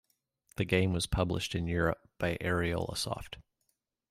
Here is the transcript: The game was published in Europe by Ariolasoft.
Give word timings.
The 0.55 0.65
game 0.65 0.93
was 0.93 1.05
published 1.05 1.53
in 1.53 1.67
Europe 1.67 2.09
by 2.17 2.35
Ariolasoft. 2.37 3.35